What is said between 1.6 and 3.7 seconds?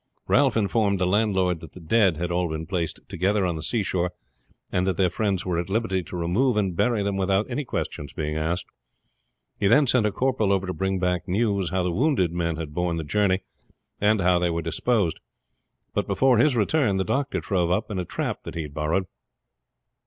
the dead had all been placed together on the